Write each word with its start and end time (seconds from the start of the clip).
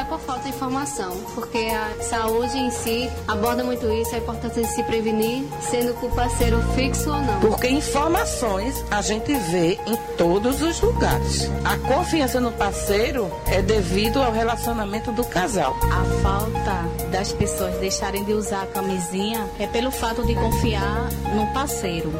é 0.00 0.04
por 0.04 0.18
falta 0.18 0.44
de 0.44 0.48
informação, 0.48 1.14
porque 1.34 1.58
a 1.58 2.02
saúde 2.02 2.56
em 2.56 2.70
si 2.70 3.10
aborda 3.28 3.62
muito 3.62 3.86
isso, 3.92 4.14
a 4.14 4.18
importância 4.18 4.62
de 4.62 4.68
se 4.68 4.82
prevenir, 4.84 5.44
sendo 5.60 5.92
com 5.94 6.06
o 6.06 6.14
parceiro 6.14 6.60
fixo 6.74 7.10
ou 7.10 7.20
não. 7.20 7.40
Porque 7.40 7.68
informações 7.68 8.82
a 8.90 9.02
gente 9.02 9.32
vê 9.34 9.78
em 9.86 9.96
todos 10.16 10.62
os 10.62 10.80
lugares. 10.80 11.50
A 11.64 11.76
confiança 11.86 12.40
no 12.40 12.50
parceiro 12.52 13.30
é 13.46 13.60
devido 13.60 14.22
ao 14.22 14.32
relacionamento 14.32 15.12
do 15.12 15.24
casal. 15.24 15.76
A 15.82 16.22
falta 16.22 17.08
das 17.10 17.32
pessoas 17.32 17.74
deixarem 17.78 18.24
de 18.24 18.32
usar 18.32 18.62
a 18.62 18.66
camisinha 18.66 19.46
é 19.58 19.66
pelo 19.66 19.90
fato 19.90 20.24
de 20.24 20.34
confiar 20.34 21.10
no 21.34 21.46
parceiro. 21.52 22.10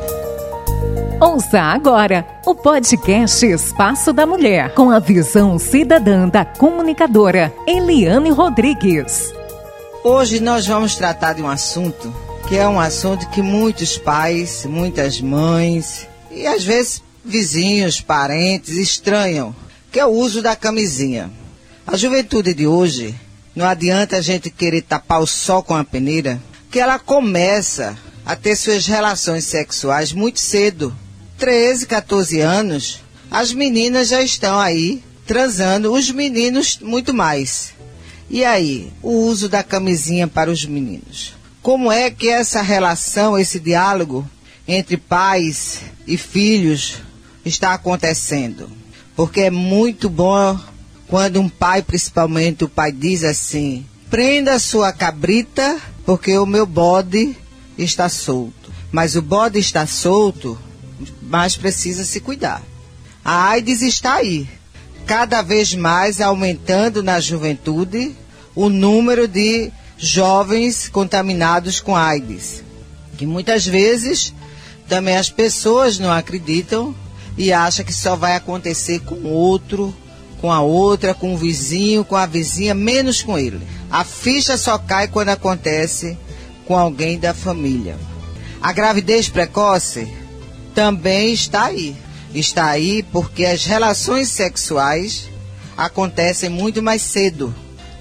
Ouça 1.20 1.60
agora 1.60 2.26
o 2.46 2.54
podcast 2.54 3.44
Espaço 3.44 4.10
da 4.10 4.24
Mulher, 4.24 4.72
com 4.72 4.90
a 4.90 4.98
visão 4.98 5.58
cidadã 5.58 6.26
da 6.26 6.46
comunicadora 6.46 7.52
Eliane 7.66 8.30
Rodrigues. 8.30 9.30
Hoje 10.02 10.40
nós 10.40 10.66
vamos 10.66 10.96
tratar 10.96 11.34
de 11.34 11.42
um 11.42 11.48
assunto 11.48 12.10
que 12.48 12.56
é 12.56 12.66
um 12.66 12.80
assunto 12.80 13.28
que 13.28 13.42
muitos 13.42 13.98
pais, 13.98 14.64
muitas 14.64 15.20
mães 15.20 16.08
e 16.30 16.46
às 16.46 16.64
vezes 16.64 17.02
vizinhos, 17.22 18.00
parentes 18.00 18.78
estranham, 18.78 19.54
que 19.92 20.00
é 20.00 20.06
o 20.06 20.10
uso 20.10 20.40
da 20.40 20.56
camisinha. 20.56 21.30
A 21.86 21.98
juventude 21.98 22.54
de 22.54 22.66
hoje, 22.66 23.14
não 23.54 23.66
adianta 23.66 24.16
a 24.16 24.22
gente 24.22 24.48
querer 24.48 24.80
tapar 24.80 25.20
o 25.20 25.26
sol 25.26 25.62
com 25.62 25.76
a 25.76 25.84
peneira, 25.84 26.40
que 26.70 26.80
ela 26.80 26.98
começa 26.98 27.94
a 28.24 28.34
ter 28.34 28.56
suas 28.56 28.86
relações 28.86 29.44
sexuais 29.44 30.14
muito 30.14 30.40
cedo. 30.40 30.96
13, 31.40 31.86
14 31.86 32.40
anos, 32.40 33.00
as 33.30 33.54
meninas 33.54 34.08
já 34.08 34.22
estão 34.22 34.60
aí 34.60 35.02
transando, 35.26 35.90
os 35.90 36.10
meninos 36.10 36.78
muito 36.82 37.14
mais. 37.14 37.72
E 38.28 38.44
aí, 38.44 38.92
o 39.02 39.10
uso 39.10 39.48
da 39.48 39.62
camisinha 39.62 40.28
para 40.28 40.50
os 40.50 40.66
meninos? 40.66 41.32
Como 41.62 41.90
é 41.90 42.10
que 42.10 42.28
essa 42.28 42.60
relação, 42.60 43.38
esse 43.38 43.58
diálogo 43.58 44.28
entre 44.68 44.98
pais 44.98 45.80
e 46.06 46.18
filhos 46.18 46.98
está 47.42 47.72
acontecendo? 47.72 48.70
Porque 49.16 49.40
é 49.40 49.50
muito 49.50 50.10
bom 50.10 50.60
quando 51.08 51.40
um 51.40 51.48
pai, 51.48 51.80
principalmente 51.80 52.64
o 52.64 52.68
pai, 52.68 52.92
diz 52.92 53.24
assim: 53.24 53.86
prenda 54.10 54.58
sua 54.58 54.92
cabrita, 54.92 55.80
porque 56.04 56.36
o 56.36 56.44
meu 56.44 56.66
bode 56.66 57.34
está 57.78 58.10
solto. 58.10 58.70
Mas 58.92 59.16
o 59.16 59.22
bode 59.22 59.58
está 59.58 59.86
solto, 59.86 60.58
mas 61.22 61.56
precisa 61.56 62.04
se 62.04 62.20
cuidar. 62.20 62.62
A 63.24 63.48
AIDS 63.50 63.82
está 63.82 64.14
aí, 64.14 64.48
cada 65.06 65.42
vez 65.42 65.74
mais 65.74 66.20
aumentando 66.20 67.02
na 67.02 67.20
juventude 67.20 68.14
o 68.54 68.68
número 68.68 69.28
de 69.28 69.70
jovens 69.98 70.88
contaminados 70.88 71.80
com 71.80 71.94
AIDS. 71.94 72.62
Que 73.16 73.26
muitas 73.26 73.66
vezes 73.66 74.32
também 74.88 75.16
as 75.16 75.30
pessoas 75.30 75.98
não 75.98 76.10
acreditam 76.10 76.94
e 77.36 77.52
acham 77.52 77.84
que 77.84 77.92
só 77.92 78.16
vai 78.16 78.34
acontecer 78.34 79.00
com 79.00 79.22
outro, 79.24 79.94
com 80.40 80.50
a 80.50 80.60
outra, 80.60 81.14
com 81.14 81.34
o 81.34 81.36
vizinho, 81.36 82.04
com 82.04 82.16
a 82.16 82.26
vizinha, 82.26 82.74
menos 82.74 83.22
com 83.22 83.38
ele. 83.38 83.60
A 83.90 84.04
ficha 84.04 84.56
só 84.56 84.78
cai 84.78 85.06
quando 85.06 85.28
acontece 85.28 86.16
com 86.66 86.76
alguém 86.76 87.18
da 87.18 87.34
família. 87.34 87.96
A 88.60 88.72
gravidez 88.72 89.28
precoce 89.28 90.08
também 90.74 91.32
está 91.32 91.66
aí. 91.66 91.96
Está 92.34 92.66
aí 92.66 93.02
porque 93.02 93.44
as 93.44 93.64
relações 93.64 94.28
sexuais 94.28 95.28
acontecem 95.76 96.48
muito 96.48 96.82
mais 96.82 97.02
cedo. 97.02 97.54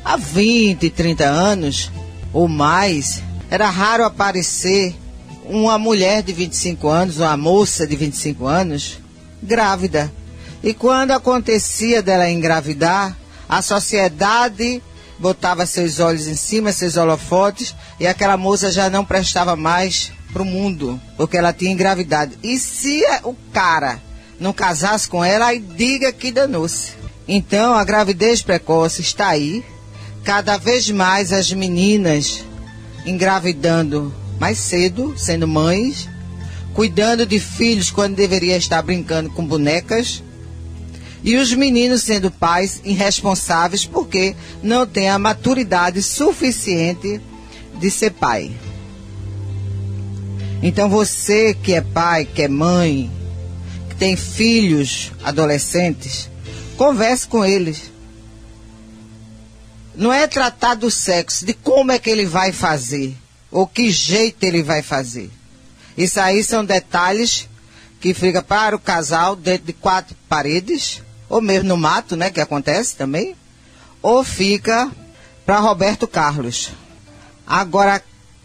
Há 0.04 0.16
20, 0.18 0.90
30 0.90 1.26
anos 1.26 1.92
ou 2.32 2.48
mais, 2.48 3.22
era 3.50 3.70
raro 3.70 4.04
aparecer 4.04 4.96
uma 5.46 5.80
mulher 5.80 6.22
de 6.22 6.32
25 6.32 6.88
anos, 6.88 7.18
uma 7.18 7.36
moça 7.36 7.88
de 7.88 7.96
25 7.96 8.46
anos, 8.46 9.00
grávida. 9.42 10.12
E 10.64 10.74
quando 10.74 11.12
acontecia 11.12 12.02
dela 12.04 12.30
engravidar, 12.30 13.18
a 13.48 13.62
sociedade 13.62 14.82
botava 15.18 15.66
seus 15.66 16.00
olhos 16.00 16.28
em 16.28 16.36
cima, 16.36 16.72
seus 16.72 16.98
holofotes, 16.98 17.76
e 18.00 18.06
aquela 18.06 18.38
moça 18.38 18.72
já 18.72 18.90
não 18.90 19.04
prestava 19.04 19.56
mais 19.56 20.12
para 20.32 20.42
o 20.42 20.46
mundo, 20.46 21.00
porque 21.18 21.38
ela 21.38 21.54
tinha 21.54 21.72
engravidado. 21.72 22.36
E 22.44 22.58
se 22.58 23.04
o 23.24 23.36
cara 23.52 24.02
não 24.40 24.54
casasse 24.54 25.08
com 25.08 25.24
ela, 25.24 25.48
aí 25.48 25.60
diga 25.60 26.12
que 26.12 26.32
danou-se. 26.32 26.94
Então, 27.28 27.74
a 27.74 27.84
gravidez 27.84 28.42
precoce 28.42 29.02
está 29.02 29.28
aí. 29.30 29.64
Cada 30.24 30.58
vez 30.58 30.90
mais 30.90 31.32
as 31.32 31.52
meninas 31.52 32.44
engravidando 33.06 34.14
mais 34.40 34.58
cedo, 34.58 35.14
sendo 35.18 35.48
mães, 35.48 36.08
cuidando 36.74 37.26
de 37.26 37.40
filhos 37.40 37.92
quando 37.92 38.16
deveria 38.16 38.58
estar 38.58 38.82
brincando 38.82 39.30
com 39.30 39.46
bonecas 39.46 40.24
e 41.24 41.36
os 41.36 41.54
meninos 41.54 42.04
sendo 42.04 42.32
pais 42.32 42.82
irresponsáveis 42.84 43.86
porque 43.86 44.36
não 44.64 44.86
têm 44.86 45.10
a 45.10 45.20
maturidade 45.20 46.02
suficiente 46.02 47.20
de 47.80 47.92
ser 47.92 48.12
pai. 48.12 48.52
Então 50.62 50.90
você 50.90 51.54
que 51.54 51.74
é 51.74 51.82
pai, 51.82 52.26
que 52.26 52.42
é 52.42 52.48
mãe, 52.48 53.12
que 53.90 53.96
tem 53.96 54.16
filhos 54.16 55.12
adolescentes, 55.24 56.30
converse 56.78 57.28
com 57.28 57.46
eles. 57.46 57.92
Não 59.96 60.14
é 60.14 60.28
tratar 60.28 60.76
do 60.76 60.90
sexo, 60.90 61.46
de 61.46 61.54
como 61.54 61.92
é 61.92 62.00
que 62.00 62.10
ele 62.10 62.26
vai 62.26 62.52
fazer, 62.52 63.16
ou 63.52 63.68
que 63.68 63.92
jeito 63.92 64.44
ele 64.44 64.64
vai 64.64 64.82
fazer. 64.82 65.30
Isso 65.98 66.20
aí 66.20 66.44
são 66.44 66.64
detalhes 66.64 67.50
que 68.00 68.14
fica 68.14 68.42
para 68.42 68.76
o 68.76 68.80
casal 68.80 69.36
dentro 69.36 69.68
de 69.68 69.74
quatro 69.74 70.16
paredes 70.30 71.02
ou 71.30 71.42
mesmo 71.42 71.70
no 71.70 71.78
mato, 71.78 72.16
né, 72.16 72.32
que 72.32 72.42
acontece 72.42 72.96
também, 72.96 73.36
ou 74.02 74.24
fica 74.24 74.92
para 75.46 75.60
Roberto 75.60 76.08
Carlos. 76.08 76.72
Agora, 77.46 78.02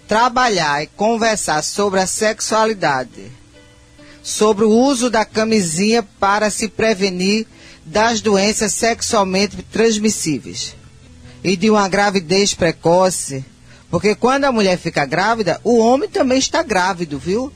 trabalhar 0.06 0.82
e 0.82 0.86
conversar 0.86 1.62
sobre 1.62 2.00
a 2.00 2.06
sexualidade, 2.06 3.30
sobre 4.22 4.64
o 4.64 4.70
uso 4.70 5.10
da 5.10 5.24
camisinha 5.24 6.02
para 6.02 6.50
se 6.50 6.68
prevenir 6.68 7.46
das 7.84 8.20
doenças 8.20 8.72
sexualmente 8.72 9.62
transmissíveis 9.70 10.74
e 11.42 11.56
de 11.56 11.70
uma 11.70 11.88
gravidez 11.88 12.54
precoce, 12.54 13.44
porque 13.90 14.14
quando 14.14 14.44
a 14.44 14.52
mulher 14.52 14.78
fica 14.78 15.04
grávida, 15.04 15.60
o 15.62 15.78
homem 15.78 16.08
também 16.08 16.38
está 16.38 16.62
grávido, 16.62 17.18
viu? 17.18 17.52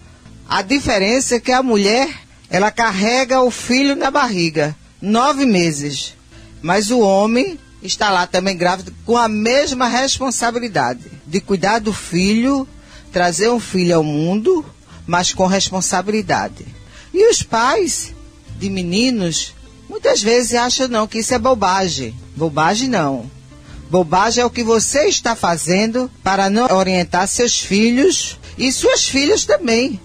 A 0.49 0.63
diferença 0.63 1.37
é 1.37 1.41
que 1.41 1.53
a 1.53 1.63
mulher, 1.63 2.09
ela 2.51 2.71
carrega 2.71 3.41
o 3.41 3.51
filho 3.51 3.97
na 3.97 4.11
barriga 4.11 4.77
nove 5.01 5.47
meses. 5.47 6.15
Mas 6.61 6.91
o 6.91 7.01
homem 7.01 7.59
está 7.83 8.11
lá 8.11 8.27
também 8.27 8.57
grávido 8.57 8.95
com 9.07 9.17
a 9.17 9.29
mesma 9.29 9.87
responsabilidade 9.87 11.18
de 11.29 11.41
cuidar 11.41 11.79
do 11.79 11.93
filho, 11.93 12.67
trazer 13.13 13.51
um 13.51 13.61
filho 13.61 13.97
ao 13.97 14.03
mundo, 14.03 14.65
mas 15.07 15.33
com 15.33 15.47
responsabilidade. 15.47 16.67
E 17.13 17.31
os 17.31 17.43
pais 17.43 18.15
de 18.59 18.69
meninos 18.71 19.55
muitas 19.89 20.23
vezes 20.23 20.55
acham 20.55 20.89
não 20.89 21.07
que 21.07 21.19
isso 21.19 21.35
é 21.35 21.39
bobagem. 21.39 22.15
Bobagem 22.37 22.89
não. 22.89 23.31
Bobagem 23.91 24.43
é 24.43 24.47
o 24.47 24.51
que 24.51 24.63
você 24.63 25.07
está 25.07 25.35
fazendo 25.35 26.11
para 26.23 26.51
não 26.51 26.67
orientar 26.71 27.27
seus 27.27 27.59
filhos 27.59 28.39
e 28.57 28.71
suas 28.71 29.09
filhas 29.09 29.45
também. 29.45 30.01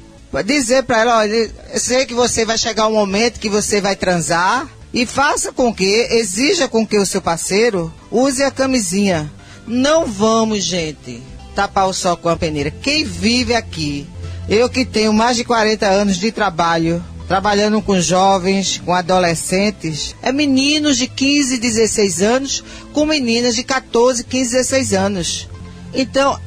Dizer 0.45 0.83
para 0.83 1.01
ela, 1.01 1.17
olha, 1.19 1.51
eu 1.73 1.79
sei 1.79 2.05
que 2.05 2.13
você 2.13 2.43
vai 2.43 2.57
chegar 2.57 2.87
um 2.87 2.93
momento 2.93 3.39
que 3.39 3.49
você 3.49 3.79
vai 3.79 3.95
transar, 3.95 4.67
e 4.93 5.07
faça 5.07 5.51
com 5.51 5.73
que, 5.73 6.07
exija 6.11 6.67
com 6.67 6.85
que 6.85 6.97
o 6.99 7.05
seu 7.05 7.19
parceiro 7.19 7.91
use 8.11 8.43
a 8.43 8.51
camisinha. 8.51 9.31
Não 9.65 10.05
vamos, 10.05 10.63
gente, 10.63 11.21
tapar 11.55 11.87
o 11.87 11.93
sol 11.93 12.17
com 12.17 12.29
a 12.29 12.35
peneira. 12.35 12.69
Quem 12.69 13.05
vive 13.05 13.53
aqui, 13.53 14.05
eu 14.49 14.69
que 14.69 14.85
tenho 14.85 15.13
mais 15.13 15.37
de 15.37 15.45
40 15.45 15.87
anos 15.87 16.17
de 16.17 16.31
trabalho, 16.31 17.03
trabalhando 17.27 17.81
com 17.81 17.99
jovens, 17.99 18.81
com 18.83 18.93
adolescentes, 18.93 20.15
é 20.21 20.31
meninos 20.31 20.97
de 20.97 21.07
15, 21.07 21.57
16 21.57 22.21
anos 22.21 22.63
com 22.91 23.05
meninas 23.05 23.55
de 23.55 23.63
14, 23.63 24.23
15, 24.25 24.51
16 24.51 24.93
anos. 24.93 25.49
Então, 25.93 26.37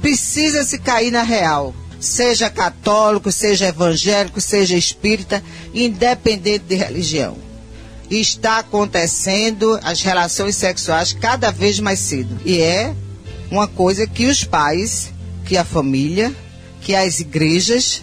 precisa 0.00 0.62
se 0.62 0.78
cair 0.78 1.10
na 1.10 1.22
real. 1.22 1.74
Seja 1.98 2.48
católico, 2.48 3.30
seja 3.30 3.66
evangélico, 3.66 4.40
seja 4.40 4.76
espírita, 4.76 5.42
independente 5.74 6.64
de 6.66 6.76
religião 6.76 7.49
está 8.10 8.58
acontecendo 8.58 9.78
as 9.84 10.02
relações 10.02 10.56
sexuais 10.56 11.12
cada 11.12 11.50
vez 11.52 11.78
mais 11.78 12.00
cedo. 12.00 12.40
E 12.44 12.60
é 12.60 12.94
uma 13.50 13.68
coisa 13.68 14.06
que 14.06 14.26
os 14.26 14.42
pais, 14.42 15.12
que 15.44 15.56
a 15.56 15.64
família, 15.64 16.34
que 16.80 16.94
as 16.94 17.20
igrejas 17.20 18.02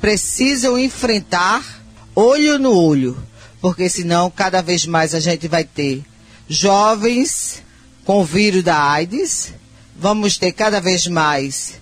precisam 0.00 0.78
enfrentar 0.78 1.82
olho 2.14 2.58
no 2.58 2.76
olho, 2.76 3.16
porque 3.60 3.88
senão 3.88 4.30
cada 4.30 4.60
vez 4.60 4.86
mais 4.86 5.14
a 5.14 5.20
gente 5.20 5.48
vai 5.48 5.64
ter 5.64 6.02
jovens 6.48 7.62
com 8.04 8.20
o 8.20 8.24
vírus 8.24 8.62
da 8.62 8.90
AIDS. 8.90 9.52
Vamos 9.96 10.36
ter 10.36 10.52
cada 10.52 10.80
vez 10.80 11.06
mais 11.06 11.74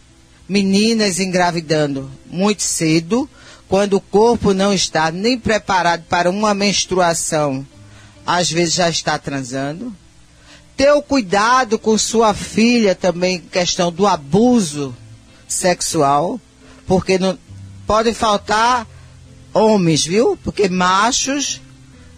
meninas 0.48 1.18
engravidando 1.18 2.10
muito 2.30 2.62
cedo, 2.62 3.28
quando 3.72 3.94
o 3.94 4.00
corpo 4.02 4.52
não 4.52 4.70
está 4.70 5.10
nem 5.10 5.38
preparado 5.38 6.04
para 6.06 6.28
uma 6.28 6.52
menstruação, 6.52 7.66
às 8.26 8.50
vezes 8.50 8.74
já 8.74 8.90
está 8.90 9.18
transando. 9.18 9.96
Ter 10.76 10.92
o 10.92 11.00
cuidado 11.00 11.78
com 11.78 11.96
sua 11.96 12.34
filha 12.34 12.94
também, 12.94 13.40
questão 13.40 13.90
do 13.90 14.06
abuso 14.06 14.94
sexual, 15.48 16.38
porque 16.86 17.18
não 17.18 17.38
pode 17.86 18.12
faltar 18.12 18.86
homens, 19.54 20.04
viu? 20.04 20.38
Porque 20.44 20.68
machos 20.68 21.62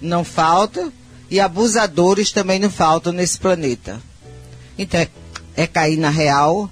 não 0.03 0.25
faltam 0.25 0.93
e 1.31 1.39
abusadores 1.39 2.33
também 2.33 2.59
não 2.59 2.69
faltam 2.69 3.13
nesse 3.13 3.39
planeta. 3.39 4.03
Então 4.77 4.99
é, 4.99 5.09
é 5.55 5.69
cair 5.69 5.99
na 5.99 6.11
real 6.11 6.69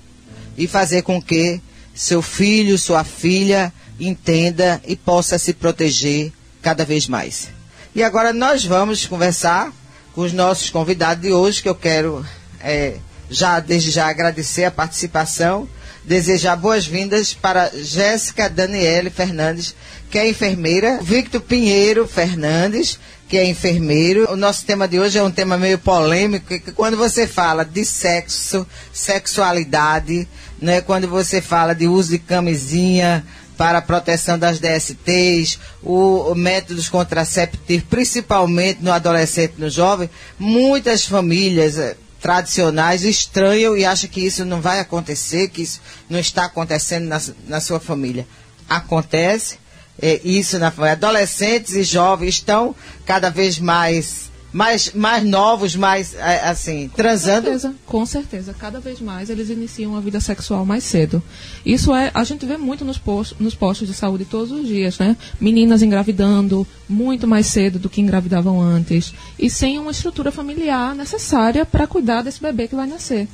e 0.58 0.66
fazer 0.66 1.02
com 1.02 1.22
que 1.22 1.60
seu 1.94 2.20
filho, 2.20 2.76
sua 2.76 3.04
filha 3.04 3.72
entenda 4.06 4.80
e 4.86 4.96
possa 4.96 5.38
se 5.38 5.52
proteger 5.52 6.32
cada 6.60 6.84
vez 6.84 7.06
mais. 7.06 7.48
E 7.94 8.02
agora 8.02 8.32
nós 8.32 8.64
vamos 8.64 9.06
conversar 9.06 9.72
com 10.14 10.22
os 10.22 10.32
nossos 10.32 10.70
convidados 10.70 11.22
de 11.22 11.32
hoje, 11.32 11.62
que 11.62 11.68
eu 11.68 11.74
quero 11.74 12.24
é, 12.60 12.96
já 13.30 13.60
desde 13.60 13.90
já 13.90 14.08
agradecer 14.08 14.64
a 14.64 14.70
participação, 14.70 15.68
desejar 16.04 16.56
boas-vindas 16.56 17.32
para 17.32 17.70
Jéssica 17.74 18.48
Daniele 18.48 19.10
Fernandes, 19.10 19.74
que 20.10 20.18
é 20.18 20.28
enfermeira, 20.28 20.98
Victor 21.02 21.40
Pinheiro 21.40 22.06
Fernandes, 22.06 22.98
que 23.28 23.38
é 23.38 23.46
enfermeiro. 23.46 24.30
O 24.30 24.36
nosso 24.36 24.66
tema 24.66 24.86
de 24.86 25.00
hoje 25.00 25.18
é 25.18 25.22
um 25.22 25.30
tema 25.30 25.56
meio 25.56 25.78
polêmico, 25.78 26.46
que 26.46 26.72
quando 26.72 26.96
você 26.96 27.26
fala 27.26 27.64
de 27.64 27.84
sexo, 27.84 28.66
sexualidade, 28.92 30.28
né, 30.60 30.80
quando 30.80 31.08
você 31.08 31.40
fala 31.40 31.74
de 31.74 31.88
uso 31.88 32.10
de 32.10 32.18
camisinha, 32.18 33.24
para 33.62 33.78
a 33.78 33.82
proteção 33.82 34.36
das 34.36 34.58
DSTs, 34.58 35.56
o, 35.84 36.32
o, 36.32 36.34
métodos 36.34 36.88
contraceptivos, 36.88 37.86
principalmente 37.88 38.82
no 38.82 38.90
adolescente 38.90 39.54
no 39.56 39.70
jovem, 39.70 40.10
muitas 40.36 41.06
famílias 41.06 41.78
eh, 41.78 41.96
tradicionais 42.20 43.04
estranham 43.04 43.76
e 43.76 43.84
acham 43.84 44.10
que 44.10 44.20
isso 44.20 44.44
não 44.44 44.60
vai 44.60 44.80
acontecer, 44.80 45.46
que 45.46 45.62
isso 45.62 45.80
não 46.10 46.18
está 46.18 46.46
acontecendo 46.46 47.06
na, 47.06 47.22
na 47.46 47.60
sua 47.60 47.78
família. 47.78 48.26
Acontece, 48.68 49.60
é, 49.96 50.20
isso 50.24 50.58
na 50.58 50.72
família. 50.72 50.94
Adolescentes 50.94 51.74
e 51.74 51.84
jovens 51.84 52.30
estão 52.30 52.74
cada 53.06 53.30
vez 53.30 53.60
mais 53.60 54.31
mais, 54.52 54.92
mais 54.92 55.24
novos, 55.24 55.74
mais 55.74 56.14
é, 56.14 56.48
assim, 56.48 56.90
transando? 56.94 57.46
Com 57.46 57.52
certeza, 57.52 57.74
com 57.86 58.06
certeza. 58.06 58.54
Cada 58.58 58.80
vez 58.80 59.00
mais 59.00 59.30
eles 59.30 59.48
iniciam 59.48 59.96
a 59.96 60.00
vida 60.00 60.20
sexual 60.20 60.66
mais 60.66 60.84
cedo. 60.84 61.22
Isso 61.64 61.94
é, 61.94 62.10
a 62.12 62.22
gente 62.22 62.44
vê 62.44 62.56
muito 62.56 62.84
nos 62.84 62.98
postos, 62.98 63.38
nos 63.38 63.54
postos 63.54 63.88
de 63.88 63.94
saúde 63.94 64.24
todos 64.24 64.50
os 64.52 64.66
dias, 64.66 64.98
né? 64.98 65.16
Meninas 65.40 65.82
engravidando 65.82 66.66
muito 66.88 67.26
mais 67.26 67.46
cedo 67.46 67.78
do 67.78 67.88
que 67.88 68.00
engravidavam 68.00 68.60
antes 68.60 69.14
e 69.38 69.48
sem 69.48 69.78
uma 69.78 69.90
estrutura 69.90 70.30
familiar 70.30 70.94
necessária 70.94 71.64
para 71.64 71.86
cuidar 71.86 72.22
desse 72.22 72.42
bebê 72.42 72.68
que 72.68 72.76
vai 72.76 72.86
nascer. 72.86 73.26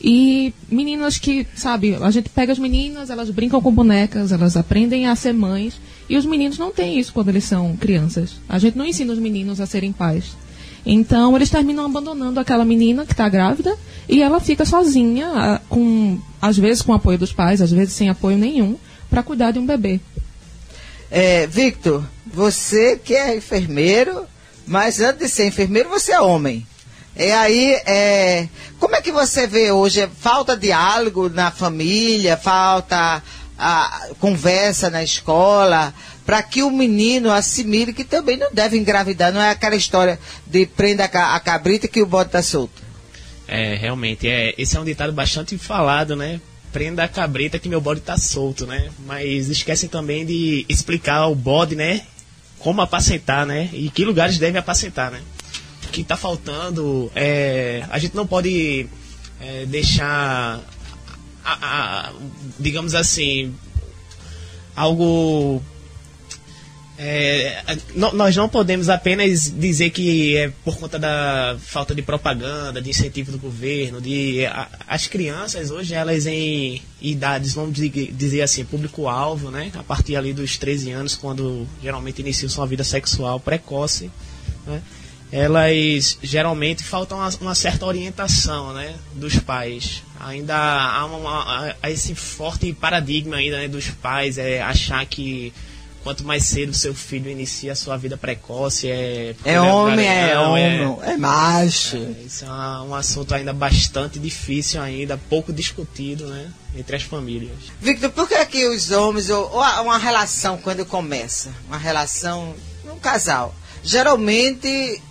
E 0.00 0.52
meninas 0.70 1.16
que, 1.16 1.46
sabe, 1.54 1.94
a 1.94 2.10
gente 2.10 2.28
pega 2.28 2.52
as 2.52 2.58
meninas, 2.58 3.08
elas 3.08 3.30
brincam 3.30 3.62
com 3.62 3.72
bonecas, 3.72 4.30
elas 4.30 4.56
aprendem 4.56 5.06
a 5.06 5.16
ser 5.16 5.32
mães, 5.32 5.80
e 6.08 6.16
os 6.16 6.26
meninos 6.26 6.58
não 6.58 6.70
têm 6.70 6.98
isso 6.98 7.12
quando 7.12 7.30
eles 7.30 7.44
são 7.44 7.74
crianças. 7.76 8.34
A 8.48 8.58
gente 8.58 8.76
não 8.76 8.84
ensina 8.84 9.12
os 9.12 9.18
meninos 9.18 9.60
a 9.60 9.66
serem 9.66 9.92
pais. 9.92 10.36
Então 10.86 11.34
eles 11.34 11.50
terminam 11.50 11.84
abandonando 11.84 12.38
aquela 12.38 12.64
menina 12.64 13.04
que 13.04 13.12
está 13.12 13.28
grávida 13.28 13.76
e 14.08 14.22
ela 14.22 14.38
fica 14.38 14.64
sozinha, 14.64 15.60
com 15.68 16.16
às 16.40 16.56
vezes 16.56 16.80
com 16.80 16.94
apoio 16.94 17.18
dos 17.18 17.32
pais, 17.32 17.60
às 17.60 17.72
vezes 17.72 17.92
sem 17.92 18.08
apoio 18.08 18.38
nenhum, 18.38 18.76
para 19.10 19.24
cuidar 19.24 19.50
de 19.50 19.58
um 19.58 19.66
bebê. 19.66 20.00
É, 21.10 21.46
Victor, 21.48 22.04
você 22.24 22.96
que 22.96 23.14
é 23.14 23.36
enfermeiro, 23.36 24.24
mas 24.64 25.00
antes 25.00 25.18
de 25.18 25.28
ser 25.28 25.46
enfermeiro 25.46 25.88
você 25.88 26.12
é 26.12 26.20
homem. 26.20 26.64
E 27.16 27.32
aí, 27.32 27.72
é, 27.86 28.46
como 28.78 28.94
é 28.94 29.00
que 29.00 29.10
você 29.10 29.46
vê 29.46 29.72
hoje? 29.72 30.06
Falta 30.20 30.56
diálogo 30.56 31.28
na 31.30 31.50
família, 31.50 32.36
falta 32.36 33.22
a 33.58 34.08
conversa 34.20 34.90
na 34.90 35.02
escola, 35.02 35.94
para 36.24 36.42
que 36.42 36.62
o 36.62 36.70
menino 36.70 37.30
assimile 37.30 37.92
que 37.92 38.04
também 38.04 38.36
não 38.36 38.52
deve 38.52 38.76
engravidar. 38.76 39.32
Não 39.32 39.40
é 39.40 39.50
aquela 39.50 39.76
história 39.76 40.18
de 40.46 40.66
prenda 40.66 41.04
a 41.04 41.40
cabrita 41.40 41.88
que 41.88 42.02
o 42.02 42.06
bode 42.06 42.28
está 42.28 42.42
solto. 42.42 42.82
É, 43.48 43.74
realmente. 43.74 44.28
É, 44.28 44.54
esse 44.58 44.76
é 44.76 44.80
um 44.80 44.84
ditado 44.84 45.12
bastante 45.12 45.56
falado, 45.56 46.16
né? 46.16 46.40
Prenda 46.72 47.04
a 47.04 47.08
cabrita 47.08 47.58
que 47.58 47.68
meu 47.68 47.80
bode 47.80 48.00
está 48.00 48.18
solto, 48.18 48.66
né? 48.66 48.90
Mas 49.06 49.48
esquecem 49.48 49.88
também 49.88 50.26
de 50.26 50.66
explicar 50.68 51.18
ao 51.18 51.34
bode, 51.34 51.74
né? 51.74 52.02
Como 52.58 52.82
apacentar, 52.82 53.46
né? 53.46 53.70
E 53.72 53.88
que 53.88 54.04
lugares 54.04 54.38
deve 54.38 54.58
apacentar, 54.58 55.10
né? 55.10 55.20
O 55.84 55.88
que 55.88 56.00
está 56.00 56.16
faltando 56.16 57.10
é... 57.14 57.84
A 57.88 57.98
gente 57.98 58.16
não 58.16 58.26
pode 58.26 58.86
é, 59.40 59.64
deixar... 59.66 60.60
A, 61.46 62.08
a, 62.08 62.12
digamos 62.58 62.94
assim... 62.94 63.54
Algo 64.74 65.62
é, 66.98 67.62
nós 67.94 68.34
não 68.34 68.48
podemos 68.48 68.88
apenas 68.88 69.52
dizer 69.54 69.90
que 69.90 70.34
é 70.34 70.50
por 70.64 70.78
conta 70.78 70.98
da 70.98 71.56
falta 71.60 71.94
de 71.94 72.00
propaganda, 72.00 72.80
de 72.80 72.88
incentivo 72.88 73.30
do 73.30 73.38
governo, 73.38 74.00
de 74.00 74.46
a, 74.46 74.66
as 74.88 75.06
crianças 75.06 75.70
hoje 75.70 75.92
elas 75.92 76.26
em 76.26 76.80
idades, 77.00 77.52
vamos 77.52 77.74
dizer 77.76 78.40
assim, 78.40 78.64
público-alvo, 78.64 79.50
né, 79.50 79.70
a 79.74 79.82
partir 79.82 80.16
ali 80.16 80.32
dos 80.32 80.56
13 80.56 80.90
anos, 80.92 81.14
quando 81.14 81.66
geralmente 81.82 82.20
iniciam 82.20 82.48
sua 82.48 82.66
vida 82.66 82.82
sexual 82.82 83.38
precoce, 83.38 84.10
né, 84.66 84.80
elas 85.30 86.18
geralmente 86.22 86.82
faltam 86.82 87.18
uma, 87.18 87.28
uma, 87.40 87.54
certa 87.54 87.84
orientação, 87.86 88.72
né, 88.72 88.94
dos 89.14 89.38
pais. 89.38 90.02
Ainda 90.20 90.56
há, 90.56 91.04
uma, 91.06 91.74
há 91.82 91.90
esse 91.90 92.14
forte 92.14 92.72
paradigma 92.72 93.36
ainda 93.36 93.58
né, 93.58 93.68
dos 93.68 93.88
pais 93.88 94.38
é 94.38 94.62
achar 94.62 95.04
que 95.06 95.52
quanto 96.06 96.24
mais 96.24 96.44
cedo 96.44 96.72
seu 96.72 96.94
filho 96.94 97.28
inicia 97.28 97.72
a 97.72 97.74
sua 97.74 97.96
vida 97.96 98.16
precoce, 98.16 98.88
é. 98.88 99.34
É 99.44 99.60
homem, 99.60 100.06
é, 100.06 100.38
homem, 100.38 100.96
é, 101.02 101.10
é 101.10 101.16
macho. 101.16 101.96
É, 101.96 102.22
isso 102.24 102.44
é 102.44 102.48
um 102.48 102.94
assunto 102.94 103.34
ainda 103.34 103.52
bastante 103.52 104.16
difícil, 104.16 104.80
ainda 104.80 105.18
pouco 105.28 105.52
discutido, 105.52 106.26
né? 106.26 106.48
Entre 106.76 106.94
as 106.94 107.02
famílias. 107.02 107.58
Victor, 107.80 108.10
por 108.10 108.28
que, 108.28 108.46
que 108.46 108.68
os 108.68 108.92
homens, 108.92 109.30
ou, 109.30 109.50
ou 109.50 109.60
uma 109.60 109.98
relação 109.98 110.58
quando 110.58 110.86
começa, 110.86 111.52
uma 111.66 111.76
relação, 111.76 112.54
um 112.88 113.00
casal, 113.00 113.52
geralmente 113.82 115.02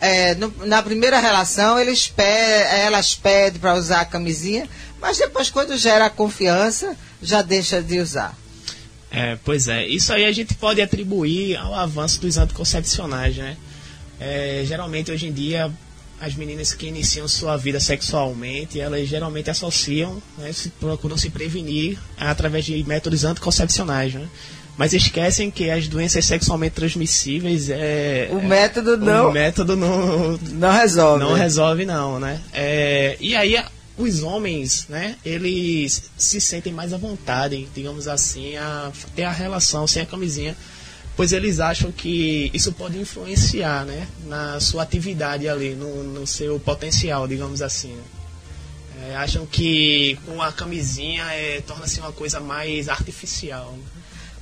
é, 0.00 0.34
no, 0.34 0.52
na 0.66 0.82
primeira 0.82 1.20
relação 1.20 1.78
eles 1.78 2.12
elas 2.16 3.14
pedem 3.14 3.60
para 3.60 3.74
usar 3.74 4.00
a 4.00 4.04
camisinha, 4.04 4.68
mas 5.00 5.18
depois 5.18 5.50
quando 5.50 5.76
gera 5.76 6.06
a 6.06 6.10
confiança, 6.10 6.96
já 7.22 7.42
deixa 7.42 7.82
de 7.82 7.98
usar. 8.00 8.36
É, 9.10 9.36
pois 9.44 9.68
é, 9.68 9.86
isso 9.86 10.12
aí 10.12 10.24
a 10.24 10.32
gente 10.32 10.54
pode 10.54 10.80
atribuir 10.80 11.56
ao 11.56 11.74
avanço 11.74 12.20
dos 12.20 12.38
anticoncepcionais, 12.38 13.36
né? 13.36 13.56
É, 14.20 14.62
geralmente 14.66 15.10
hoje 15.10 15.26
em 15.26 15.32
dia 15.32 15.72
as 16.20 16.34
meninas 16.34 16.74
que 16.74 16.86
iniciam 16.86 17.26
sua 17.26 17.56
vida 17.56 17.80
sexualmente, 17.80 18.78
elas 18.78 19.08
geralmente 19.08 19.48
associam, 19.48 20.22
né, 20.36 20.52
se, 20.52 20.68
procuram 20.68 21.16
se 21.16 21.30
prevenir 21.30 21.98
através 22.18 22.66
de 22.66 22.84
métodos 22.84 23.24
anticoncepcionais, 23.24 24.12
né? 24.12 24.28
Mas 24.76 24.94
esquecem 24.94 25.50
que 25.50 25.70
as 25.70 25.88
doenças 25.88 26.24
sexualmente 26.24 26.74
transmissíveis 26.74 27.68
é. 27.68 28.28
O 28.32 28.40
método 28.40 28.96
não. 28.96 29.28
O 29.28 29.32
método 29.32 29.76
não. 29.76 30.38
Não 30.38 30.72
resolve. 30.72 31.24
Não 31.24 31.34
resolve, 31.34 31.84
não, 31.84 32.18
né? 32.18 32.40
É, 32.52 33.16
e 33.20 33.34
aí 33.34 33.62
os 34.00 34.22
homens, 34.22 34.86
né, 34.88 35.16
eles 35.24 36.10
se 36.16 36.40
sentem 36.40 36.72
mais 36.72 36.92
à 36.92 36.96
vontade, 36.96 37.68
digamos 37.74 38.08
assim, 38.08 38.56
a 38.56 38.90
ter 39.14 39.24
a 39.24 39.30
relação 39.30 39.86
sem 39.86 40.02
a 40.02 40.06
camisinha, 40.06 40.56
pois 41.16 41.32
eles 41.32 41.60
acham 41.60 41.92
que 41.92 42.50
isso 42.54 42.72
pode 42.72 42.98
influenciar, 42.98 43.84
né, 43.84 44.08
na 44.26 44.58
sua 44.58 44.82
atividade 44.82 45.48
ali, 45.48 45.74
no, 45.74 46.02
no 46.02 46.26
seu 46.26 46.58
potencial, 46.58 47.28
digamos 47.28 47.60
assim. 47.60 47.94
É, 49.02 49.16
acham 49.16 49.46
que 49.46 50.18
com 50.26 50.42
a 50.42 50.52
camisinha 50.52 51.24
é, 51.32 51.60
torna-se 51.66 52.00
uma 52.00 52.12
coisa 52.12 52.38
mais 52.40 52.88
artificial. 52.88 53.74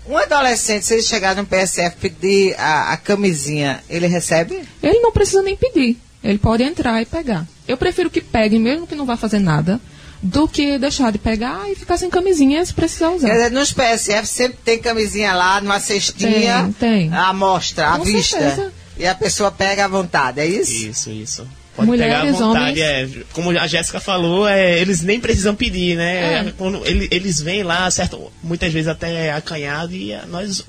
Um 0.08 0.16
adolescente, 0.16 0.86
se 0.86 0.94
ele 0.94 1.02
chegar 1.02 1.36
no 1.36 1.44
PSF 1.44 1.96
pedir 1.98 2.54
a, 2.58 2.94
a 2.94 2.96
camisinha, 2.96 3.82
ele 3.90 4.06
recebe? 4.06 4.62
Ele 4.82 5.00
não 5.00 5.12
precisa 5.12 5.42
nem 5.42 5.54
pedir. 5.54 5.98
Ele 6.24 6.38
pode 6.38 6.62
entrar 6.62 7.00
e 7.02 7.06
pegar. 7.06 7.46
Eu 7.66 7.76
prefiro 7.76 8.08
que 8.08 8.20
pegue, 8.20 8.58
mesmo 8.58 8.86
que 8.86 8.94
não 8.94 9.04
vá 9.04 9.16
fazer 9.16 9.38
nada, 9.38 9.78
do 10.22 10.48
que 10.48 10.78
deixar 10.78 11.12
de 11.12 11.18
pegar 11.18 11.70
e 11.70 11.74
ficar 11.74 11.98
sem 11.98 12.08
camisinha 12.08 12.64
se 12.64 12.72
precisar 12.72 13.10
usar. 13.10 13.28
Quer 13.28 13.34
dizer, 13.34 13.50
nos 13.50 13.72
PSF 13.72 14.26
sempre 14.26 14.58
tem 14.64 14.78
camisinha 14.78 15.34
lá, 15.34 15.60
numa 15.60 15.78
cestinha, 15.78 16.72
tem, 16.78 17.08
tem. 17.08 17.14
à 17.14 17.32
mostra, 17.32 17.90
à 17.90 17.98
vista. 17.98 18.38
Certeza. 18.38 18.72
E 18.96 19.06
a 19.06 19.14
pessoa 19.14 19.50
pega 19.52 19.84
à 19.84 19.88
vontade, 19.88 20.40
é 20.40 20.46
isso? 20.46 20.86
Isso, 20.86 21.10
isso. 21.10 21.46
Pode 21.78 21.86
Mulheres, 21.90 22.12
pegar 22.16 22.28
à 22.28 22.32
vontade. 22.32 22.80
homens. 22.82 23.16
É, 23.16 23.22
como 23.32 23.50
a 23.50 23.66
Jéssica 23.68 24.00
falou, 24.00 24.48
é, 24.48 24.78
eles 24.80 25.00
nem 25.00 25.20
precisam 25.20 25.54
pedir, 25.54 25.96
né? 25.96 26.48
É. 26.48 26.52
Quando 26.58 26.84
ele- 26.84 27.06
eles 27.10 27.40
vêm 27.40 27.62
lá, 27.62 27.88
certo, 27.90 28.32
muitas 28.42 28.72
vezes 28.72 28.88
até 28.88 29.32
acanhado, 29.32 29.94
e 29.94 30.12
ah, 30.12 30.24
nós 30.28 30.64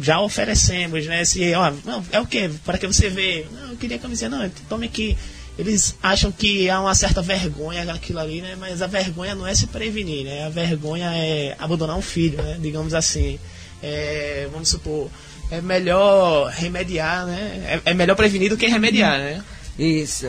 já 0.00 0.20
oferecemos, 0.20 1.04
né? 1.06 1.24
Se, 1.24 1.52
ó, 1.54 1.72
não, 1.84 2.04
é 2.12 2.20
o 2.20 2.26
quê? 2.26 2.48
Para 2.64 2.78
que 2.78 2.86
você 2.86 3.10
vê? 3.10 3.44
Não, 3.52 3.70
eu 3.72 3.76
queria 3.76 3.98
camisinha. 3.98 4.30
Não, 4.30 4.48
tome 4.68 4.86
aqui. 4.86 5.16
Eles 5.58 5.96
acham 6.02 6.30
que 6.32 6.70
há 6.70 6.80
uma 6.80 6.94
certa 6.94 7.20
vergonha 7.20 7.84
naquilo 7.84 8.20
ali, 8.20 8.40
né? 8.40 8.56
Mas 8.58 8.80
a 8.80 8.86
vergonha 8.86 9.34
não 9.34 9.46
é 9.46 9.54
se 9.54 9.66
prevenir, 9.66 10.24
né? 10.24 10.46
A 10.46 10.48
vergonha 10.48 11.10
é 11.14 11.56
abandonar 11.58 11.96
um 11.98 12.00
filho, 12.02 12.40
né? 12.40 12.56
Digamos 12.60 12.94
assim. 12.94 13.38
É, 13.82 14.46
vamos 14.52 14.68
supor, 14.68 15.10
é 15.50 15.60
melhor 15.60 16.48
remediar, 16.50 17.26
né? 17.26 17.80
É, 17.84 17.90
é 17.90 17.94
melhor 17.94 18.14
prevenir 18.14 18.48
do 18.48 18.56
que 18.56 18.66
remediar, 18.68 19.18
né? 19.18 19.42
Isso. 19.78 20.28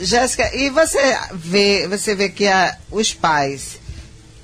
Jéssica, 0.00 0.54
e 0.56 0.70
você 0.70 0.98
vê, 1.32 1.86
você 1.88 2.14
vê 2.14 2.28
que 2.28 2.46
a- 2.46 2.76
os 2.90 3.14
pais, 3.14 3.78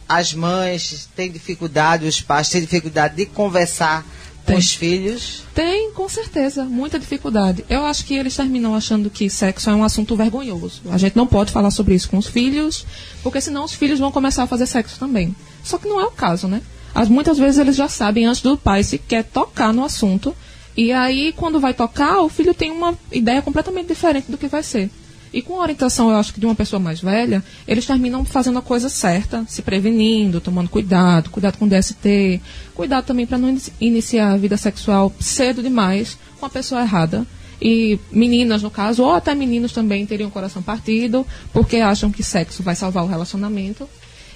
as 0.09 0.33
mães 0.33 1.09
têm 1.17 1.31
dificuldade, 1.31 2.07
os 2.07 2.21
pais 2.21 2.49
têm 2.49 2.61
dificuldade 2.61 3.17
de 3.17 3.27
conversar 3.27 4.03
com 4.45 4.53
Tem. 4.53 4.59
os 4.59 4.73
filhos? 4.75 5.43
Tem, 5.55 5.91
com 5.93 6.09
certeza, 6.09 6.65
muita 6.65 6.99
dificuldade. 6.99 7.65
Eu 7.69 7.85
acho 7.85 8.05
que 8.05 8.15
eles 8.15 8.37
terminam 8.37 8.75
achando 8.75 9.09
que 9.11 9.29
sexo 9.31 9.71
é 9.71 9.75
um 9.75 9.83
assunto 9.83 10.15
vergonhoso. 10.15 10.83
A 10.91 10.99
gente 10.99 11.17
não 11.17 11.27
pode 11.27 11.51
falar 11.51 11.71
sobre 11.71 11.95
isso 11.95 12.11
com 12.11 12.19
os 12.19 12.27
filhos, 12.27 12.85
porque 13.23 13.41
senão 13.41 13.65
os 13.65 13.73
filhos 13.73 13.99
vão 13.99 14.13
começar 14.13 14.43
a 14.43 14.47
fazer 14.47 14.67
sexo 14.67 14.99
também. 14.99 15.35
Só 15.65 15.79
que 15.79 15.89
não 15.89 15.99
é 16.01 16.05
o 16.05 16.11
caso, 16.11 16.47
né? 16.47 16.61
As, 16.95 17.09
muitas 17.09 17.39
vezes 17.39 17.59
eles 17.59 17.75
já 17.75 17.89
sabem 17.89 18.27
antes 18.27 18.43
do 18.43 18.57
pai 18.57 18.85
se 18.85 18.99
quer 18.99 19.25
tocar 19.25 19.73
no 19.73 19.85
assunto, 19.85 20.37
e 20.77 20.93
aí 20.93 21.33
quando 21.33 21.59
vai 21.59 21.73
tocar, 21.75 22.21
o 22.21 22.29
filho 22.29 22.55
tem 22.55 22.71
uma 22.71 22.97
ideia 23.11 23.43
completamente 23.43 23.89
diferente 23.89 24.31
do 24.31 24.39
que 24.39 24.47
vai 24.47 24.63
ser. 24.63 24.91
E 25.37 25.43
com 25.43 25.57
a 25.59 25.63
orientação, 25.63 26.11
eu 26.11 26.17
acho 26.17 26.33
que 26.33 26.39
de 26.39 26.47
uma 26.47 26.55
pessoa 26.55 26.79
mais 26.79 27.01
velha, 27.01 27.43
eles 27.67 27.85
terminam 27.85 28.25
fazendo 28.25 28.57
a 28.61 28.63
coisa 28.63 28.89
certa, 28.89 29.45
se 29.49 29.63
prevenindo, 29.63 30.41
tomando 30.41 30.69
cuidado, 30.69 31.29
cuidado 31.29 31.59
com 31.59 31.67
DST, 31.67 32.41
cuidado 32.73 33.05
também 33.05 33.27
para 33.27 33.37
não 33.37 33.49
inici- 33.49 33.73
iniciar 33.81 34.31
a 34.33 34.37
vida 34.37 34.57
sexual 34.57 35.13
cedo 35.19 35.61
demais 35.61 36.17
com 36.39 36.47
a 36.47 36.49
pessoa 36.49 36.83
errada. 36.83 37.27
E 37.61 37.99
meninas, 38.13 38.63
no 38.63 38.71
caso, 38.71 39.03
ou 39.03 39.11
até 39.13 39.35
meninos 39.35 39.73
também 39.73 40.07
teriam 40.07 40.29
o 40.29 40.33
coração 40.33 40.63
partido, 40.63 41.27
porque 41.53 41.79
acham 41.79 42.13
que 42.13 42.23
sexo 42.23 42.63
vai 42.63 42.77
salvar 42.77 43.03
o 43.03 43.09
relacionamento. 43.09 43.89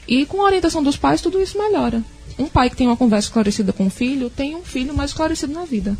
E 0.08 0.26
com 0.26 0.40
a 0.42 0.46
orientação 0.46 0.82
dos 0.82 0.96
pais, 0.96 1.20
tudo 1.20 1.40
isso 1.40 1.56
melhora. 1.58 2.02
Um 2.36 2.46
pai 2.46 2.70
que 2.70 2.76
tem 2.76 2.88
uma 2.88 2.96
conversa 2.96 3.28
esclarecida 3.28 3.72
com 3.72 3.86
o 3.86 3.90
filho, 3.90 4.30
tem 4.30 4.56
um 4.56 4.64
filho 4.64 4.92
mais 4.94 5.10
esclarecido 5.10 5.52
na 5.52 5.64
vida. 5.64 5.96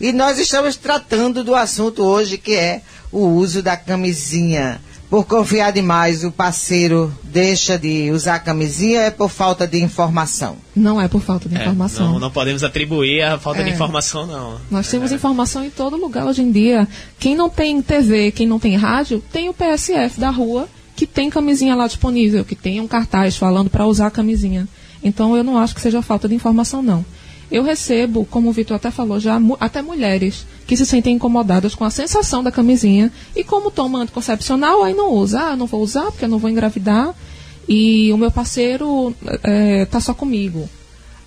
E 0.00 0.12
nós 0.12 0.38
estamos 0.38 0.76
tratando 0.76 1.44
do 1.44 1.54
assunto 1.54 2.02
hoje 2.02 2.38
que 2.38 2.54
é 2.54 2.80
o 3.12 3.26
uso 3.26 3.62
da 3.62 3.76
camisinha. 3.76 4.80
Por 5.10 5.24
confiar 5.26 5.72
demais, 5.72 6.22
o 6.24 6.30
parceiro 6.30 7.12
deixa 7.24 7.76
de 7.76 8.12
usar 8.12 8.36
a 8.36 8.38
camisinha 8.38 9.00
é 9.00 9.10
por 9.10 9.28
falta 9.28 9.66
de 9.66 9.76
informação. 9.82 10.56
Não 10.74 11.00
é 11.00 11.08
por 11.08 11.20
falta 11.20 11.48
de 11.48 11.56
É, 11.56 11.62
informação. 11.62 12.12
não, 12.12 12.18
não 12.20 12.30
podemos 12.30 12.62
atribuir 12.62 13.20
a 13.22 13.36
falta 13.36 13.62
de 13.64 13.70
É. 13.70 13.72
informação, 13.74 14.24
não. 14.26 14.60
Nós 14.70 14.88
temos 14.88 15.10
informação 15.10 15.64
em 15.64 15.70
todo 15.70 15.96
lugar 15.96 16.26
hoje 16.26 16.42
em 16.42 16.52
dia. 16.52 16.86
Quem 17.18 17.34
não 17.34 17.50
tem 17.50 17.82
TV, 17.82 18.30
quem 18.30 18.46
não 18.46 18.60
tem 18.60 18.76
rádio, 18.76 19.20
tem 19.32 19.48
o 19.48 19.52
PSF 19.54 20.20
da 20.20 20.30
rua 20.30 20.68
que 20.94 21.06
tem 21.08 21.28
camisinha 21.28 21.74
lá 21.74 21.88
disponível, 21.88 22.44
que 22.44 22.54
tem 22.54 22.80
um 22.80 22.86
cartaz 22.86 23.36
falando 23.36 23.68
para 23.68 23.86
usar 23.86 24.06
a 24.06 24.10
camisinha. 24.12 24.68
Então 25.02 25.36
eu 25.36 25.42
não 25.42 25.58
acho 25.58 25.74
que 25.74 25.80
seja 25.80 26.00
falta 26.02 26.28
de 26.28 26.34
informação, 26.36 26.82
não. 26.82 27.04
Eu 27.50 27.62
recebo, 27.64 28.24
como 28.30 28.48
o 28.48 28.52
Vitor 28.52 28.76
até 28.76 28.90
falou 28.90 29.18
já, 29.18 29.40
mu- 29.40 29.56
até 29.58 29.82
mulheres 29.82 30.46
que 30.66 30.76
se 30.76 30.86
sentem 30.86 31.16
incomodadas 31.16 31.74
com 31.74 31.84
a 31.84 31.90
sensação 31.90 32.42
da 32.44 32.52
camisinha 32.52 33.10
e 33.34 33.42
como 33.42 33.70
toma 33.70 33.98
anticoncepcional, 34.00 34.84
aí 34.84 34.94
não 34.94 35.12
usa. 35.12 35.40
Ah, 35.40 35.56
não 35.56 35.66
vou 35.66 35.82
usar 35.82 36.04
porque 36.12 36.24
eu 36.24 36.28
não 36.28 36.38
vou 36.38 36.48
engravidar 36.50 37.12
e 37.68 38.12
o 38.12 38.16
meu 38.16 38.30
parceiro 38.30 39.14
eh, 39.42 39.84
tá 39.90 39.98
só 40.00 40.14
comigo. 40.14 40.68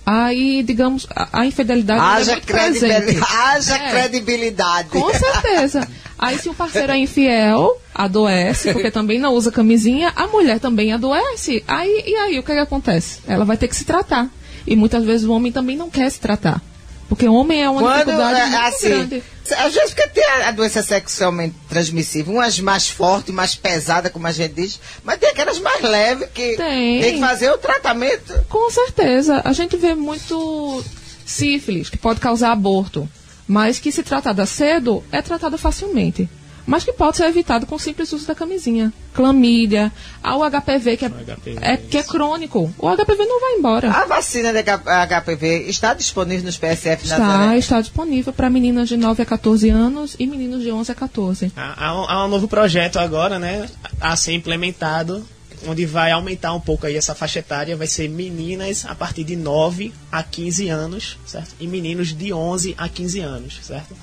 Aí, 0.06 0.62
digamos, 0.62 1.06
a, 1.14 1.40
a 1.40 1.46
infidelidade 1.46 1.98
é 2.00 2.02
Haja, 2.04 2.32
muito 2.32 2.46
presente. 2.46 2.80
credibilidade, 2.94 3.32
haja 3.34 3.76
É. 3.76 3.90
credibilidade. 3.90 4.88
Com 4.90 5.10
certeza. 5.14 5.88
Aí 6.18 6.38
se 6.38 6.48
o 6.48 6.54
parceiro 6.54 6.92
é 6.92 6.98
infiel, 6.98 7.74
adoece, 7.94 8.72
porque 8.72 8.90
também 8.90 9.18
não 9.18 9.32
usa 9.32 9.50
camisinha, 9.50 10.12
a 10.14 10.26
mulher 10.26 10.60
também 10.60 10.92
adoece. 10.92 11.64
Aí, 11.66 12.04
e 12.06 12.14
aí, 12.16 12.38
o 12.38 12.42
que, 12.42 12.52
é 12.52 12.54
que 12.56 12.60
acontece? 12.60 13.20
Ela 13.26 13.44
vai 13.44 13.56
ter 13.56 13.66
que 13.68 13.76
se 13.76 13.84
tratar. 13.84 14.28
E 14.66 14.74
muitas 14.76 15.04
vezes 15.04 15.26
o 15.26 15.32
homem 15.32 15.52
também 15.52 15.76
não 15.76 15.90
quer 15.90 16.10
se 16.10 16.18
tratar. 16.20 16.60
Porque 17.08 17.28
o 17.28 17.34
homem 17.34 17.62
é 17.62 17.68
uma 17.68 17.80
Quando 17.80 17.98
dificuldade 17.98 18.40
é, 18.54 18.56
assim, 18.66 18.88
grande. 18.88 19.22
às 19.58 19.74
vezes 19.74 19.92
porque 19.94 20.08
tem 20.08 20.24
a, 20.24 20.48
a 20.48 20.50
doença 20.50 20.82
sexualmente 20.82 21.54
transmissível, 21.68 22.32
umas 22.34 22.58
mais 22.58 22.88
fortes, 22.88 23.32
mais 23.34 23.54
pesadas, 23.54 24.10
como 24.10 24.26
a 24.26 24.32
gente 24.32 24.54
diz, 24.54 24.80
mas 25.04 25.18
tem 25.18 25.28
aquelas 25.28 25.58
mais 25.60 25.82
leves 25.82 26.28
que 26.32 26.56
Tem. 26.56 27.00
tem 27.02 27.14
que 27.14 27.20
fazer 27.20 27.50
o 27.50 27.58
tratamento. 27.58 28.32
Com 28.48 28.70
certeza. 28.70 29.42
A 29.44 29.52
gente 29.52 29.76
vê 29.76 29.94
muito 29.94 30.82
sífilis, 31.26 31.90
que 31.90 31.98
pode 31.98 32.20
causar 32.20 32.52
aborto, 32.52 33.06
mas 33.46 33.78
que 33.78 33.92
se 33.92 34.02
tratada 34.02 34.46
cedo, 34.46 35.04
é 35.12 35.20
tratada 35.20 35.58
facilmente. 35.58 36.28
Mas 36.66 36.82
que 36.82 36.92
pode 36.92 37.16
ser 37.18 37.26
evitado 37.26 37.66
com 37.66 37.74
o 37.74 37.78
simples 37.78 38.12
uso 38.12 38.26
da 38.26 38.34
camisinha. 38.34 38.92
Clamídia, 39.12 39.92
ah, 40.22 40.36
o 40.36 40.42
HPV, 40.50 40.96
que 40.96 41.04
é, 41.04 41.08
HPV, 41.08 41.58
é, 41.60 41.76
que 41.76 41.98
é 41.98 42.02
crônico. 42.02 42.72
O 42.78 42.88
HPV 42.96 43.24
não 43.26 43.40
vai 43.40 43.52
embora. 43.58 43.90
A 43.90 44.06
vacina 44.06 44.52
da 44.52 44.60
H- 44.60 45.06
HPV 45.20 45.68
está 45.68 45.94
disponível 45.94 46.44
nos 46.46 46.56
PSF 46.56 47.04
Está, 47.04 47.18
Nazaré? 47.18 47.58
está 47.58 47.80
disponível 47.80 48.32
para 48.32 48.48
meninas 48.50 48.88
de 48.88 48.96
9 48.96 49.22
a 49.22 49.26
14 49.26 49.68
anos 49.70 50.16
e 50.18 50.26
meninos 50.26 50.62
de 50.62 50.72
11 50.72 50.90
a 50.90 50.94
14. 50.94 51.52
Há, 51.56 51.86
há 51.86 51.94
um, 52.00 52.04
há 52.10 52.24
um 52.24 52.28
novo 52.28 52.48
projeto 52.48 52.98
agora, 52.98 53.38
né, 53.38 53.68
a 54.00 54.16
ser 54.16 54.32
implementado, 54.32 55.24
onde 55.66 55.86
vai 55.86 56.10
aumentar 56.10 56.52
um 56.52 56.60
pouco 56.60 56.86
aí 56.86 56.96
essa 56.96 57.14
faixa 57.14 57.38
etária, 57.38 57.76
vai 57.76 57.86
ser 57.86 58.08
meninas 58.08 58.84
a 58.86 58.94
partir 58.94 59.24
de 59.24 59.36
9 59.36 59.92
a 60.10 60.22
15 60.22 60.68
anos, 60.68 61.18
certo? 61.26 61.54
E 61.60 61.66
meninos 61.66 62.12
de 62.12 62.32
11 62.32 62.74
a 62.76 62.88
15 62.88 63.20
anos, 63.20 63.60
certo? 63.62 63.94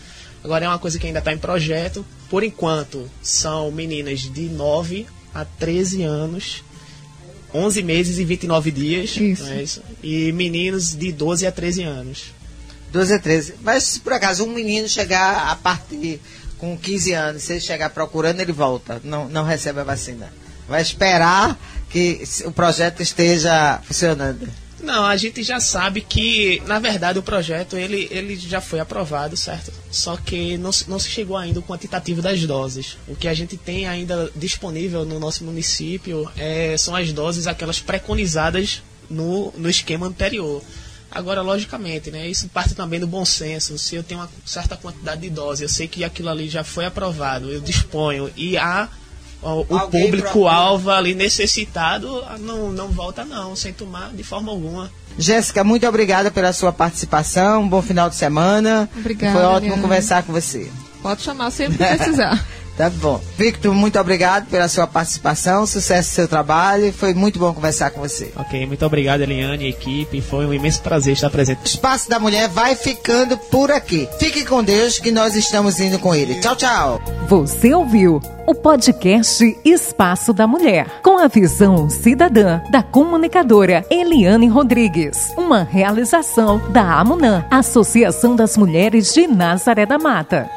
Agora 0.44 0.66
é 0.66 0.68
uma 0.68 0.80
coisa 0.80 0.98
que 0.98 1.08
ainda 1.08 1.20
está 1.20 1.32
em 1.32 1.38
projeto. 1.38 2.06
Por 2.30 2.44
enquanto, 2.44 3.10
são 3.22 3.72
meninas 3.72 4.22
de 4.22 4.50
9 4.50 5.06
a 5.34 5.46
13 5.46 6.04
anos, 6.04 6.64
11 7.54 7.84
meses 7.84 8.18
e 8.18 8.26
29 8.26 8.72
dias, 8.72 9.16
Isso. 9.18 9.44
não 9.44 9.52
é 9.52 9.64
isso? 9.64 9.82
E 10.02 10.32
meninos 10.32 10.96
de 10.96 11.12
12 11.12 11.46
a 11.46 11.52
13 11.52 11.84
anos. 11.84 12.34
12 12.92 13.14
a 13.14 13.20
13. 13.20 13.56
Mas 13.62 13.84
se 13.84 14.00
por 14.00 14.14
acaso 14.14 14.44
um 14.44 14.54
menino 14.54 14.88
chegar 14.88 15.50
a 15.50 15.56
partir 15.56 16.20
com 16.58 16.78
15 16.78 17.14
anos, 17.14 17.44
se 17.44 17.54
ele 17.54 17.62
chegar 17.62 17.90
procurando, 17.90 18.40
ele 18.40 18.52
volta, 18.52 19.02
não, 19.04 19.28
não 19.30 19.44
recebe 19.44 19.80
a 19.80 19.84
vacina. 19.84 20.32
Vai 20.68 20.82
esperar 20.82 21.60
que 21.90 22.24
o 22.46 22.52
projeto 22.52 23.02
esteja 23.02 23.80
funcionando. 23.84 24.48
Não, 24.84 25.06
a 25.06 25.16
gente 25.16 25.44
já 25.44 25.60
sabe 25.60 26.02
que, 26.02 26.62
na 26.66 26.80
verdade, 26.80 27.20
o 27.20 27.24
projeto 27.24 27.78
ele, 27.78 28.08
ele 28.10 28.36
já 28.36 28.60
foi 28.60 28.80
aprovado, 28.80 29.38
certo? 29.38 29.72
Só 29.92 30.18
que 30.18 30.58
não, 30.58 30.72
não 30.88 31.00
se 31.00 31.10
chegou 31.10 31.38
ainda 31.38 31.60
o 31.60 31.64
quantitativo 31.64 32.22
das 32.22 32.44
doses. 32.46 32.98
O 33.08 33.16
que 33.16 33.28
a 33.28 33.34
gente 33.34 33.56
tem 33.58 33.88
ainda 33.88 34.32
disponível 34.36 35.06
no 35.06 35.20
nosso 35.20 35.44
município 35.44 36.30
é, 36.38 36.76
são 36.78 36.96
as 36.96 37.14
doses, 37.14 37.46
aquelas 37.46 37.80
preconizadas 37.80 38.82
no, 39.10 39.54
no 39.58 39.70
esquema 39.70 40.08
anterior. 40.08 40.64
Agora, 41.12 41.42
logicamente, 41.42 42.10
né, 42.10 42.28
isso 42.28 42.48
parte 42.48 42.74
também 42.74 43.00
do 43.00 43.06
bom 43.06 43.26
senso. 43.26 43.78
Se 43.78 43.96
eu 43.96 44.04
tenho 44.04 44.22
uma 44.22 44.30
certa 44.46 44.78
quantidade 44.78 45.22
de 45.22 45.30
doses, 45.30 45.62
eu 45.62 45.70
sei 45.70 45.88
que 45.88 46.06
aquilo 46.06 46.30
ali 46.30 46.50
já 46.50 46.64
foi 46.64 46.86
aprovado, 46.86 47.52
eu 47.52 47.60
disponho 47.60 48.32
e 48.36 48.58
há 48.58 48.88
o 49.42 49.78
Alguém 49.78 50.06
público-alvo 50.06 50.92
ali 50.92 51.16
necessitado, 51.16 52.24
não, 52.40 52.72
não 52.72 52.90
volta 52.90 53.26
não, 53.26 53.56
sem 53.56 53.74
tomar 53.74 54.12
de 54.14 54.24
forma 54.24 54.52
alguma. 54.52 54.92
Jéssica, 55.18 55.64
muito 55.64 55.88
obrigada 55.88 56.32
pela 56.32 56.54
sua 56.54 56.72
participação. 56.72 57.64
Um 57.64 57.70
bom 57.70 57.82
final 57.82 58.10
de 58.10 58.16
semana. 58.16 58.90
Obrigada, 58.96 59.34
Foi 59.34 59.44
ótimo 59.46 59.68
Eliane. 59.68 59.82
conversar 59.82 60.24
com 60.24 60.32
você. 60.32 60.72
Pode 61.02 61.22
chamar 61.22 61.52
sempre 61.52 61.78
que 61.78 61.96
precisar. 61.96 62.46
Tá 62.82 62.90
bom. 62.90 63.22
Victor, 63.38 63.76
muito 63.76 64.00
obrigado 64.00 64.48
pela 64.50 64.68
sua 64.68 64.88
participação. 64.88 65.68
Sucesso 65.68 66.10
no 66.10 66.16
seu 66.16 66.28
trabalho. 66.28 66.92
Foi 66.92 67.14
muito 67.14 67.38
bom 67.38 67.54
conversar 67.54 67.92
com 67.92 68.02
você. 68.02 68.32
Ok, 68.36 68.66
muito 68.66 68.84
obrigado, 68.84 69.22
Eliane 69.22 69.66
e 69.66 69.70
equipe. 69.70 70.20
Foi 70.20 70.48
um 70.48 70.54
imenso 70.54 70.82
prazer 70.82 71.14
estar 71.14 71.30
presente. 71.30 71.60
O 71.64 71.68
Espaço 71.68 72.10
da 72.10 72.20
Mulher 72.20 72.50
vai 72.50 72.74
ficando 72.74 73.38
por 73.38 73.70
aqui. 73.70 74.10
Fique 74.18 74.44
com 74.44 74.64
Deus 74.64 74.98
que 74.98 75.12
nós 75.12 75.36
estamos 75.36 75.80
indo 75.80 76.00
com 76.00 76.16
ele. 76.16 76.40
Tchau, 76.40 76.56
tchau. 76.56 77.02
Você 77.28 77.72
ouviu 77.72 78.20
o 78.48 78.56
podcast 78.56 79.56
Espaço 79.64 80.34
da 80.34 80.48
Mulher, 80.48 80.88
com 81.04 81.20
a 81.20 81.28
visão 81.28 81.88
cidadã 81.88 82.62
da 82.72 82.82
comunicadora 82.82 83.86
Eliane 83.92 84.48
Rodrigues. 84.48 85.32
Uma 85.38 85.62
realização 85.62 86.58
da 86.72 87.00
AMUNAM, 87.00 87.46
Associação 87.52 88.36
das 88.36 88.58
Mulheres 88.58 89.14
de 89.14 89.28
Nazaré 89.28 89.86
da 89.86 90.00
Mata. 90.00 90.50